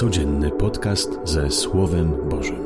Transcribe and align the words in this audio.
Codzienny 0.00 0.50
podcast 0.50 1.20
ze 1.24 1.50
Słowem 1.50 2.28
Bożym. 2.30 2.64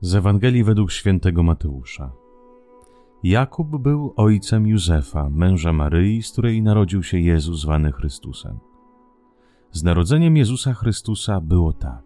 Z 0.00 0.14
Ewangelii 0.14 0.64
według 0.64 0.92
świętego 0.92 1.42
Mateusza. 1.42 2.12
Jakub 3.22 3.82
był 3.82 4.14
ojcem 4.16 4.66
Józefa, 4.66 5.30
męża 5.30 5.72
Maryi, 5.72 6.22
z 6.22 6.32
której 6.32 6.62
narodził 6.62 7.02
się 7.02 7.18
Jezus 7.18 7.60
zwany 7.60 7.92
Chrystusem. 7.92 8.58
Z 9.72 9.82
narodzeniem 9.82 10.36
Jezusa 10.36 10.74
Chrystusa 10.74 11.40
było 11.40 11.72
tak. 11.72 12.04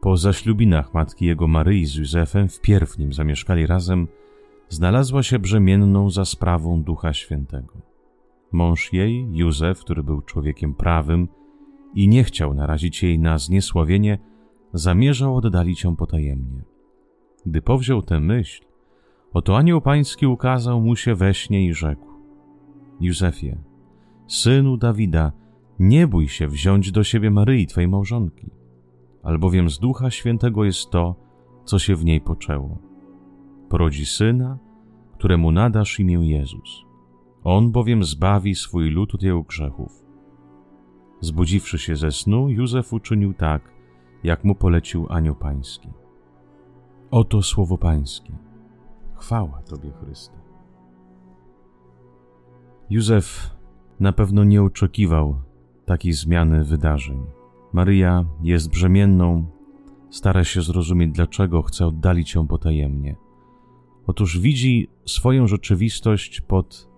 Po 0.00 0.16
zaślubinach 0.16 0.94
matki 0.94 1.26
jego 1.26 1.46
Maryi 1.46 1.86
z 1.86 1.94
Józefem 1.94 2.48
wpierw 2.48 2.98
nim 2.98 3.12
zamieszkali 3.12 3.66
razem, 3.66 4.08
znalazła 4.70 5.22
się 5.22 5.38
brzemienną 5.38 6.10
za 6.10 6.24
sprawą 6.24 6.82
Ducha 6.82 7.12
Świętego. 7.12 7.74
Mąż 8.52 8.92
jej, 8.92 9.26
Józef, 9.32 9.80
który 9.80 10.02
był 10.02 10.22
człowiekiem 10.22 10.74
prawym 10.74 11.28
i 11.94 12.08
nie 12.08 12.24
chciał 12.24 12.54
narazić 12.54 13.02
jej 13.02 13.18
na 13.18 13.38
zniesławienie, 13.38 14.18
zamierzał 14.72 15.36
oddalić 15.36 15.84
ją 15.84 15.96
potajemnie. 15.96 16.62
Gdy 17.46 17.62
powziął 17.62 18.02
tę 18.02 18.20
myśl, 18.20 18.64
oto 19.32 19.56
anioł 19.56 19.80
pański 19.80 20.26
ukazał 20.26 20.80
mu 20.80 20.96
się 20.96 21.14
we 21.14 21.34
śnie 21.34 21.66
i 21.66 21.74
rzekł: 21.74 22.06
Józefie, 23.00 23.56
synu 24.26 24.76
Dawida, 24.76 25.32
nie 25.78 26.06
bój 26.06 26.28
się 26.28 26.48
wziąć 26.48 26.92
do 26.92 27.04
siebie 27.04 27.30
Maryi, 27.30 27.66
twej 27.66 27.88
małżonki, 27.88 28.50
albowiem 29.22 29.70
z 29.70 29.78
Ducha 29.78 30.10
Świętego 30.10 30.64
jest 30.64 30.90
to, 30.90 31.14
co 31.64 31.78
się 31.78 31.96
w 31.96 32.04
niej 32.04 32.20
poczęło. 32.20 32.89
Porodzi 33.70 34.06
syna, 34.06 34.58
któremu 35.14 35.52
nadasz 35.52 36.00
imię 36.00 36.28
Jezus. 36.28 36.84
On 37.44 37.72
bowiem 37.72 38.04
zbawi 38.04 38.54
swój 38.54 38.90
lud 38.90 39.14
od 39.14 39.22
jego 39.22 39.42
grzechów. 39.42 40.04
Zbudziwszy 41.20 41.78
się 41.78 41.96
ze 41.96 42.10
snu, 42.10 42.48
Józef 42.48 42.92
uczynił 42.92 43.34
tak, 43.34 43.62
jak 44.24 44.44
mu 44.44 44.54
polecił 44.54 45.06
anioł 45.10 45.34
pański. 45.34 45.88
Oto 47.10 47.42
słowo 47.42 47.78
pańskie. 47.78 48.32
Chwała 49.14 49.62
Tobie, 49.62 49.90
Chryste. 49.90 50.36
Józef 52.90 53.56
na 54.00 54.12
pewno 54.12 54.44
nie 54.44 54.62
oczekiwał 54.62 55.34
takiej 55.86 56.12
zmiany 56.12 56.64
wydarzeń. 56.64 57.26
Maryja 57.72 58.24
jest 58.42 58.70
brzemienną, 58.70 59.44
stara 60.10 60.44
się 60.44 60.62
zrozumieć, 60.62 61.12
dlaczego 61.12 61.62
chce 61.62 61.86
oddalić 61.86 62.34
ją 62.34 62.46
potajemnie. 62.46 63.29
Otóż 64.06 64.38
widzi 64.38 64.88
swoją 65.06 65.46
rzeczywistość 65.46 66.40
pod 66.40 66.90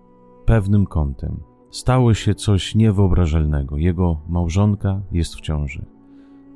pewnym 0.45 0.85
kątem. 0.85 1.39
Stało 1.71 2.13
się 2.13 2.35
coś 2.35 2.75
niewyobrażalnego. 2.75 3.77
Jego 3.77 4.21
małżonka 4.29 5.01
jest 5.11 5.35
w 5.35 5.41
ciąży. 5.41 5.85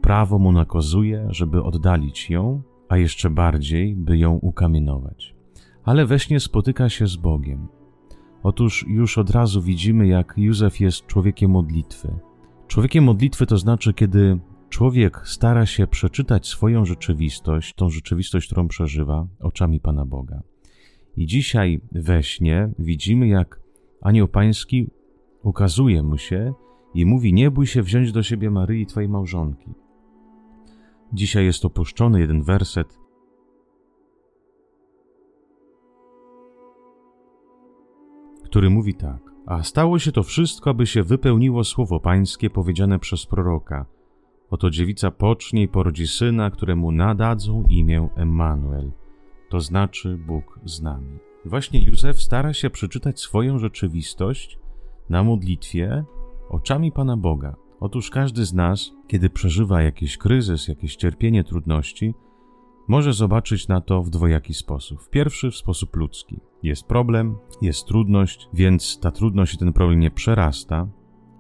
Prawo 0.02 0.40
mu 0.40 0.52
nakazuje, 0.52 1.28
żeby 1.30 1.64
oddalić 1.64 2.30
ją, 2.30 2.62
a 2.90 2.98
jeszcze 2.98 3.30
bardziej, 3.30 3.96
by 3.96 4.18
ją 4.18 4.34
ukamienować. 4.34 5.36
Ale 5.84 6.06
we 6.06 6.20
śnie 6.20 6.40
spotyka 6.40 6.90
się 6.90 7.08
z 7.08 7.16
Bogiem. 7.16 7.68
Otóż 8.44 8.86
już 8.88 9.18
od 9.18 9.30
razu 9.30 9.62
widzimy, 9.62 10.08
jak 10.08 10.34
Józef 10.38 10.80
jest 10.80 11.06
człowiekiem 11.06 11.52
modlitwy. 11.52 12.14
Człowiekiem 12.68 13.04
modlitwy 13.04 13.46
to 13.46 13.58
znaczy, 13.58 13.94
kiedy 13.94 14.40
człowiek 14.70 15.22
stara 15.28 15.66
się 15.66 15.88
przeczytać 15.88 16.48
swoją 16.48 16.86
rzeczywistość, 16.86 17.74
tą 17.74 17.90
rzeczywistość, 17.90 18.48
którą 18.48 18.68
przeżywa, 18.68 19.28
oczami 19.40 19.80
Pana 19.80 20.06
Boga. 20.06 20.42
I 21.18 21.26
dzisiaj 21.26 21.82
we 21.92 22.24
śnie 22.24 22.70
widzimy, 22.80 23.28
jak 23.28 23.60
Anioł 24.02 24.28
Pański 24.28 24.90
ukazuje 25.44 26.04
mu 26.04 26.18
się 26.18 26.54
i 26.94 27.06
mówi: 27.06 27.34
Nie 27.34 27.52
bój 27.52 27.68
się 27.68 27.84
wziąć 27.84 28.12
do 28.12 28.24
siebie 28.24 28.52
Maryi, 28.52 28.86
twojej 28.86 29.10
małżonki. 29.10 29.74
Dzisiaj 31.14 31.46
jest 31.46 31.66
opuszczony 31.66 32.20
jeden 32.20 32.44
werset. 32.44 33.08
który 38.58 38.70
mówi 38.70 38.94
tak: 38.94 39.20
A 39.46 39.64
stało 39.64 40.00
się 40.00 40.12
to 40.12 40.24
wszystko, 40.24 40.70
aby 40.70 40.86
się 40.86 41.04
wypełniło 41.04 41.64
słowo 41.64 42.00
Pańskie 42.00 42.50
powiedziane 42.50 43.00
przez 43.00 43.26
proroka. 43.26 43.86
Oto 44.50 44.70
dziewica 44.70 45.12
pocznie 45.12 45.64
i 45.64 45.68
porodzi 45.68 46.08
syna, 46.08 46.52
któremu 46.52 46.92
nadadzą 46.92 47.64
imię 47.70 48.10
Emmanuel, 48.16 48.92
to 49.50 49.60
znaczy 49.60 50.18
Bóg 50.28 50.60
z 50.66 50.82
nami. 50.82 51.18
Właśnie 51.46 51.84
Józef 51.84 52.22
stara 52.22 52.54
się 52.54 52.70
przeczytać 52.70 53.20
swoją 53.20 53.60
rzeczywistość 53.60 54.60
na 55.10 55.24
modlitwie 55.24 56.04
oczami 56.50 56.92
Pana 56.92 57.18
Boga. 57.18 57.56
Otóż 57.80 58.10
każdy 58.10 58.46
z 58.46 58.54
nas, 58.54 58.92
kiedy 59.08 59.30
przeżywa 59.30 59.82
jakiś 59.82 60.18
kryzys, 60.18 60.68
jakieś 60.68 60.96
cierpienie, 60.96 61.44
trudności, 61.44 62.14
może 62.88 63.14
zobaczyć 63.14 63.68
na 63.68 63.82
to 63.82 64.04
w 64.04 64.10
dwojaki 64.10 64.54
sposób. 64.54 65.10
Pierwszy 65.10 65.52
w 65.52 65.56
sposób 65.56 65.96
ludzki. 65.96 66.40
Jest 66.64 66.88
problem, 66.88 67.38
jest 67.62 67.88
trudność, 67.88 68.50
więc 68.54 69.00
ta 69.00 69.12
trudność 69.12 69.54
i 69.54 69.58
ten 69.58 69.74
problem 69.74 70.00
nie 70.00 70.12
przerasta, 70.12 70.88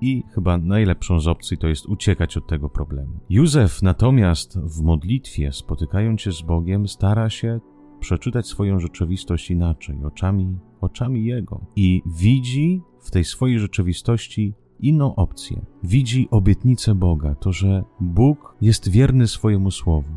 i 0.01 0.23
chyba 0.35 0.57
najlepszą 0.57 1.19
z 1.19 1.27
opcji 1.27 1.57
to 1.57 1.67
jest 1.67 1.85
uciekać 1.85 2.37
od 2.37 2.47
tego 2.47 2.69
problemu. 2.69 3.19
Józef 3.29 3.81
natomiast 3.81 4.59
w 4.59 4.81
modlitwie, 4.81 5.51
spotykając 5.51 6.21
się 6.21 6.31
z 6.31 6.41
Bogiem, 6.41 6.87
stara 6.87 7.29
się 7.29 7.59
przeczytać 7.99 8.47
swoją 8.47 8.79
rzeczywistość 8.79 9.51
inaczej, 9.51 10.03
oczami, 10.03 10.57
oczami 10.81 11.25
Jego. 11.25 11.61
I 11.75 12.01
widzi 12.05 12.81
w 12.99 13.11
tej 13.11 13.23
swojej 13.23 13.59
rzeczywistości 13.59 14.53
inną 14.79 15.15
opcję. 15.15 15.65
Widzi 15.83 16.27
obietnicę 16.31 16.95
Boga, 16.95 17.35
to, 17.35 17.51
że 17.51 17.83
Bóg 17.99 18.55
jest 18.61 18.89
wierny 18.89 19.27
swojemu 19.27 19.71
słowu. 19.71 20.13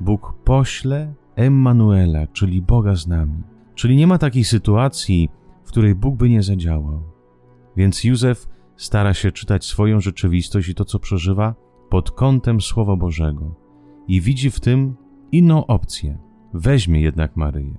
Bóg 0.00 0.34
pośle 0.44 1.14
Emmanuela, 1.34 2.26
czyli 2.26 2.62
Boga 2.62 2.96
z 2.96 3.06
nami. 3.06 3.42
Czyli 3.74 3.96
nie 3.96 4.06
ma 4.06 4.18
takiej 4.18 4.44
sytuacji, 4.44 5.28
w 5.64 5.68
której 5.68 5.94
Bóg 5.94 6.16
by 6.16 6.28
nie 6.28 6.42
zadziałał. 6.42 7.02
Więc 7.76 8.04
Józef 8.04 8.48
stara 8.76 9.14
się 9.14 9.32
czytać 9.32 9.64
swoją 9.64 10.00
rzeczywistość 10.00 10.68
i 10.68 10.74
to, 10.74 10.84
co 10.84 10.98
przeżywa, 10.98 11.54
pod 11.90 12.10
kątem 12.10 12.60
Słowa 12.60 12.96
Bożego 12.96 13.54
i 14.08 14.20
widzi 14.20 14.50
w 14.50 14.60
tym 14.60 14.96
inną 15.32 15.66
opcję. 15.66 16.18
Weźmie 16.54 17.00
jednak 17.00 17.36
Maryję, 17.36 17.78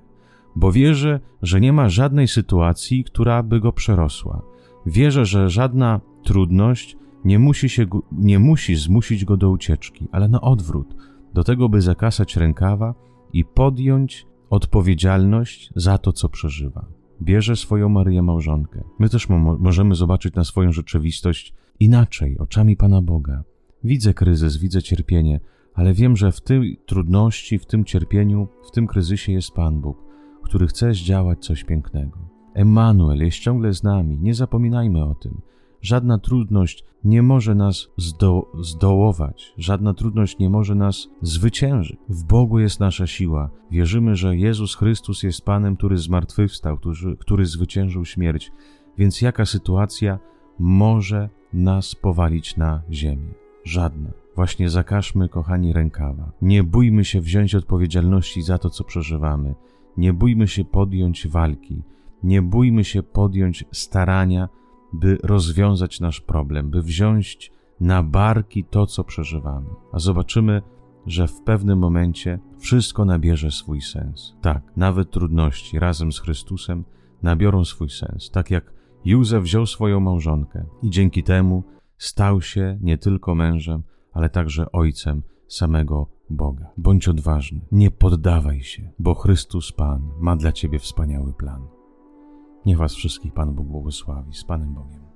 bo 0.56 0.72
wierzy, 0.72 1.20
że 1.42 1.60
nie 1.60 1.72
ma 1.72 1.88
żadnej 1.88 2.28
sytuacji, 2.28 3.04
która 3.04 3.42
by 3.42 3.60
go 3.60 3.72
przerosła. 3.72 4.42
Wierzy, 4.86 5.24
że 5.24 5.50
żadna 5.50 6.00
trudność 6.22 6.96
nie 7.24 7.38
musi, 7.38 7.68
się, 7.68 7.86
nie 8.12 8.38
musi 8.38 8.76
zmusić 8.76 9.24
go 9.24 9.36
do 9.36 9.50
ucieczki, 9.50 10.08
ale 10.12 10.28
na 10.28 10.40
odwrót, 10.40 10.96
do 11.34 11.44
tego, 11.44 11.68
by 11.68 11.80
zakasać 11.80 12.36
rękawa 12.36 12.94
i 13.32 13.44
podjąć 13.44 14.26
odpowiedzialność 14.50 15.70
za 15.76 15.98
to, 15.98 16.12
co 16.12 16.28
przeżywa. 16.28 16.97
Bierze 17.22 17.56
swoją 17.56 17.88
Maryję 17.88 18.22
małżonkę. 18.22 18.84
My 18.98 19.08
też 19.08 19.28
mo 19.28 19.58
możemy 19.58 19.94
zobaczyć 19.94 20.34
na 20.34 20.44
swoją 20.44 20.72
rzeczywistość 20.72 21.54
inaczej, 21.80 22.38
oczami 22.38 22.76
Pana 22.76 23.02
Boga. 23.02 23.44
Widzę 23.84 24.14
kryzys, 24.14 24.56
widzę 24.56 24.82
cierpienie, 24.82 25.40
ale 25.74 25.94
wiem, 25.94 26.16
że 26.16 26.32
w 26.32 26.40
tej 26.40 26.80
trudności, 26.86 27.58
w 27.58 27.66
tym 27.66 27.84
cierpieniu, 27.84 28.48
w 28.68 28.70
tym 28.70 28.86
kryzysie 28.86 29.32
jest 29.32 29.52
Pan 29.52 29.80
Bóg, 29.80 30.04
który 30.42 30.66
chce 30.66 30.94
zdziałać 30.94 31.38
coś 31.38 31.64
pięknego. 31.64 32.18
Emmanuel 32.54 33.18
jest 33.24 33.38
ciągle 33.38 33.72
z 33.74 33.82
nami, 33.82 34.18
nie 34.18 34.34
zapominajmy 34.34 35.04
o 35.04 35.14
tym. 35.14 35.40
Żadna 35.82 36.18
trudność 36.18 36.84
nie 37.04 37.22
może 37.22 37.54
nas 37.54 37.88
zdo 37.96 38.52
zdołować, 38.60 39.54
żadna 39.58 39.94
trudność 39.94 40.38
nie 40.38 40.50
może 40.50 40.74
nas 40.74 41.08
zwyciężyć. 41.22 41.98
W 42.08 42.24
Bogu 42.24 42.58
jest 42.58 42.80
nasza 42.80 43.06
siła. 43.06 43.50
Wierzymy, 43.70 44.16
że 44.16 44.36
Jezus 44.36 44.74
Chrystus 44.76 45.22
jest 45.22 45.44
Panem, 45.44 45.76
który 45.76 45.96
zmartwychwstał, 45.98 46.78
który, 46.78 47.16
który 47.16 47.46
zwyciężył 47.46 48.04
śmierć. 48.04 48.52
Więc 48.98 49.20
jaka 49.22 49.46
sytuacja 49.46 50.18
może 50.58 51.28
nas 51.52 51.94
powalić 51.94 52.56
na 52.56 52.82
ziemię? 52.90 53.34
Żadna. 53.64 54.10
Właśnie 54.36 54.70
zakażmy, 54.70 55.28
kochani, 55.28 55.72
rękawa. 55.72 56.32
Nie 56.42 56.64
bójmy 56.64 57.04
się 57.04 57.20
wziąć 57.20 57.54
odpowiedzialności 57.54 58.42
za 58.42 58.58
to, 58.58 58.70
co 58.70 58.84
przeżywamy. 58.84 59.54
Nie 59.96 60.12
bójmy 60.12 60.48
się 60.48 60.64
podjąć 60.64 61.28
walki. 61.28 61.82
Nie 62.22 62.42
bójmy 62.42 62.84
się 62.84 63.02
podjąć 63.02 63.64
starania, 63.72 64.48
by 64.92 65.18
rozwiązać 65.22 66.00
nasz 66.00 66.20
problem, 66.20 66.70
by 66.70 66.82
wziąć 66.82 67.52
na 67.80 68.02
barki 68.02 68.64
to, 68.64 68.86
co 68.86 69.04
przeżywamy. 69.04 69.68
A 69.92 69.98
zobaczymy, 69.98 70.62
że 71.06 71.28
w 71.28 71.42
pewnym 71.42 71.78
momencie 71.78 72.38
wszystko 72.58 73.04
nabierze 73.04 73.50
swój 73.50 73.80
sens. 73.80 74.36
Tak, 74.40 74.62
nawet 74.76 75.10
trudności 75.10 75.78
razem 75.78 76.12
z 76.12 76.20
Chrystusem 76.20 76.84
nabiorą 77.22 77.64
swój 77.64 77.90
sens. 77.90 78.30
Tak 78.30 78.50
jak 78.50 78.72
Józef 79.04 79.42
wziął 79.42 79.66
swoją 79.66 80.00
małżonkę 80.00 80.64
i 80.82 80.90
dzięki 80.90 81.22
temu 81.22 81.64
stał 81.98 82.40
się 82.42 82.78
nie 82.80 82.98
tylko 82.98 83.34
mężem, 83.34 83.82
ale 84.12 84.28
także 84.28 84.72
ojcem 84.72 85.22
samego 85.48 86.06
Boga. 86.30 86.70
Bądź 86.76 87.08
odważny, 87.08 87.60
nie 87.72 87.90
poddawaj 87.90 88.62
się, 88.62 88.90
bo 88.98 89.14
Chrystus 89.14 89.72
Pan 89.72 90.10
ma 90.20 90.36
dla 90.36 90.52
ciebie 90.52 90.78
wspaniały 90.78 91.32
plan. 91.32 91.77
Niech 92.66 92.78
Was 92.78 92.94
wszystkich 92.94 93.32
Pan 93.32 93.54
Bóg 93.54 93.66
błogosławi. 93.66 94.34
Z 94.34 94.44
Panem 94.44 94.74
Bogiem. 94.74 95.07